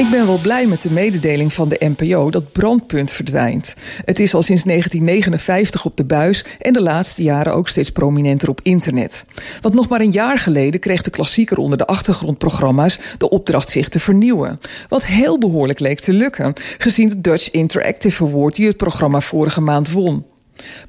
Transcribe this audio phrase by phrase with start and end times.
[0.00, 3.74] Ik ben wel blij met de mededeling van de NPO dat Brandpunt verdwijnt.
[4.04, 8.48] Het is al sinds 1959 op de buis en de laatste jaren ook steeds prominenter
[8.48, 9.24] op internet.
[9.60, 13.88] Want nog maar een jaar geleden kreeg de klassieker onder de achtergrondprogramma's de opdracht zich
[13.88, 14.58] te vernieuwen.
[14.88, 19.60] Wat heel behoorlijk leek te lukken, gezien de Dutch Interactive Award die het programma vorige
[19.60, 20.26] maand won.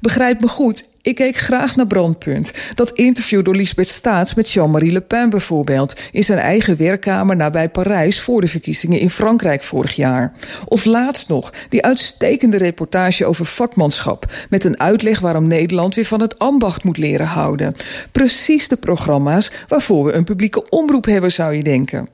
[0.00, 2.52] Begrijp me goed, ik keek graag naar Brandpunt.
[2.74, 6.00] Dat interview door Lisbeth Staats met Jean-Marie Le Pen bijvoorbeeld...
[6.12, 8.20] in zijn eigen werkkamer nabij Parijs...
[8.20, 10.32] voor de verkiezingen in Frankrijk vorig jaar.
[10.64, 14.32] Of laatst nog, die uitstekende reportage over vakmanschap...
[14.50, 17.74] met een uitleg waarom Nederland weer van het ambacht moet leren houden.
[18.12, 22.08] Precies de programma's waarvoor we een publieke omroep hebben, zou je denken.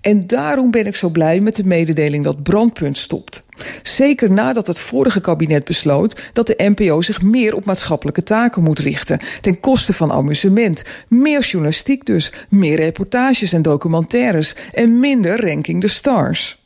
[0.00, 3.44] En daarom ben ik zo blij met de mededeling dat Brandpunt stopt.
[3.82, 8.78] Zeker nadat het vorige kabinet besloot dat de NPO zich meer op maatschappelijke taken moet
[8.78, 9.20] richten.
[9.40, 10.84] Ten koste van amusement.
[11.08, 12.32] Meer journalistiek dus.
[12.48, 14.54] Meer reportages en documentaires.
[14.72, 16.60] En minder ranking the stars.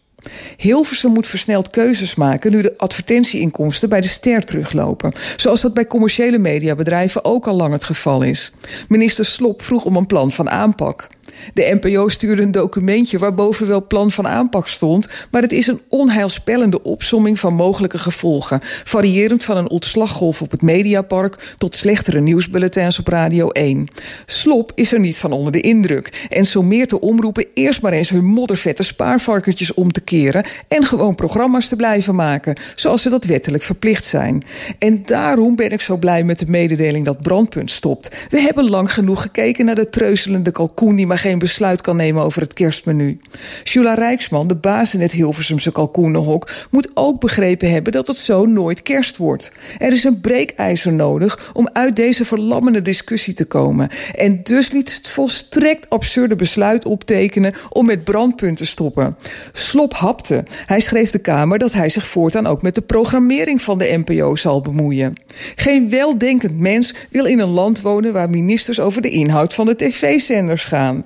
[0.57, 5.13] Hilversum moet versneld keuzes maken nu de advertentieinkomsten bij de ster teruglopen.
[5.37, 8.53] Zoals dat bij commerciële mediabedrijven ook al lang het geval is.
[8.89, 11.09] Minister Slop vroeg om een plan van aanpak.
[11.53, 15.81] De NPO stuurde een documentje waarboven wel plan van aanpak stond, maar het is een
[15.89, 22.99] onheilspellende opsomming van mogelijke gevolgen, variërend van een ontslaggolf op het Mediapark tot slechtere nieuwsbulletins
[22.99, 23.89] op Radio 1.
[24.27, 28.11] Slop is er niet van onder de indruk en sommeert de omroepen eerst maar eens
[28.11, 33.25] hun moddervette spaarvarkentjes om te keren en gewoon programma's te blijven maken, zoals ze dat
[33.25, 34.43] wettelijk verplicht zijn.
[34.79, 38.17] En daarom ben ik zo blij met de mededeling dat Brandpunt stopt.
[38.29, 42.23] We hebben lang genoeg gekeken naar de treuzelende kalkoen die maar geen besluit kan nemen
[42.23, 43.19] over het kerstmenu.
[43.63, 48.45] Jula Rijksman, de baas in het Hilversumse kalkoenenhok, moet ook begrepen hebben dat het zo
[48.45, 49.53] nooit kerst wordt.
[49.79, 53.89] Er is een breekijzer nodig om uit deze verlammende discussie te komen.
[54.15, 59.17] En dus liet het volstrekt absurde besluit optekenen om met brandpunt te stoppen.
[59.53, 60.45] Slop hapte.
[60.67, 64.37] Hij schreef de Kamer dat hij zich voortaan ook met de programmering van de NPO
[64.37, 65.13] zal bemoeien.
[65.57, 69.77] Geen weldenkend mens wil in een land wonen waar ministers over de inhoud van de
[69.77, 71.05] tv-zenders gaan.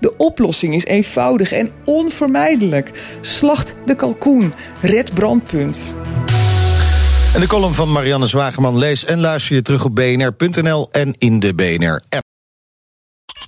[0.00, 2.90] De oplossing is eenvoudig en onvermijdelijk.
[3.20, 4.54] Slacht de kalkoen.
[4.80, 5.94] Red brandpunt.
[7.34, 11.40] En de column van Marianne Zwageman lees en luister je terug op bnr.nl en in
[11.40, 12.33] de BNR-app.